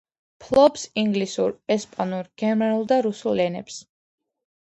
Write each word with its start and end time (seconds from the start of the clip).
ფლობს 0.43 0.85
ინგლისურ, 1.01 1.53
ესპანურ, 1.75 2.31
გერმანულ 2.43 2.89
და 2.93 2.99
რუსულ 3.09 3.45
ენებს. 3.47 3.77